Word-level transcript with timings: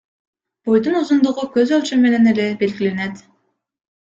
Бойдун 0.69 0.95
узундугу 0.99 1.45
көз 1.57 1.75
өлчөм 1.77 2.01
менен 2.07 2.33
эле 2.33 2.49
белгиленет. 2.63 3.23